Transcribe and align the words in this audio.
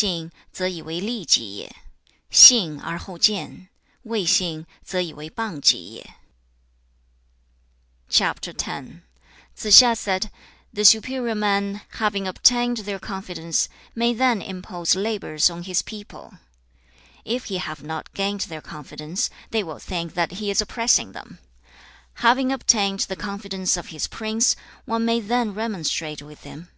Tsze 0.00 0.32
hsia 0.54 1.70
said, 9.94 10.30
'The 10.72 10.84
superior 10.84 11.34
man, 11.34 11.82
having 11.90 12.26
obtained 12.26 12.76
their 12.78 12.98
confidence, 12.98 13.68
may 13.94 14.14
then 14.14 14.40
impose 14.40 14.96
labours 14.96 15.50
on 15.50 15.62
his 15.64 15.82
people. 15.82 16.32
If 17.26 17.44
he 17.44 17.58
have 17.58 17.82
not 17.82 18.14
gained 18.14 18.40
their 18.40 18.62
confidence, 18.62 19.28
they 19.50 19.62
will 19.62 19.78
think 19.78 20.14
that 20.14 20.32
he 20.32 20.50
is 20.50 20.62
oppressing 20.62 21.12
them. 21.12 21.40
Having 22.14 22.52
obtained 22.52 23.00
the 23.00 23.16
confidence 23.16 23.76
of 23.76 23.88
his 23.88 24.06
prince, 24.06 24.56
one 24.86 25.04
may 25.04 25.20
then 25.20 25.52
remonstrate 25.52 26.22
with 26.22 26.44
him. 26.44 26.68